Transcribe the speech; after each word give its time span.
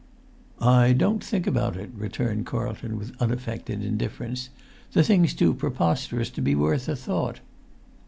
"I 0.63 0.93
don't 0.93 1.23
think 1.23 1.45
about 1.45 1.77
it," 1.77 1.91
returned 1.95 2.47
Carlton, 2.47 2.97
with 2.97 3.15
unaffected 3.21 3.83
indifference. 3.83 4.49
"The 4.93 5.03
thing's 5.03 5.35
too 5.35 5.53
preposterous 5.53 6.31
to 6.31 6.41
be 6.41 6.55
worth 6.55 6.89
a 6.89 6.95
thought." 6.95 7.39